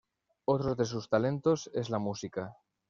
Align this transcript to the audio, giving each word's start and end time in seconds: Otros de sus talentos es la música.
Otros 0.45 0.77
de 0.77 0.85
sus 0.85 1.07
talentos 1.09 1.69
es 1.75 1.91
la 1.91 1.99
música. 1.99 2.57